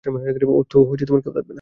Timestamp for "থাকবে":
1.31-1.41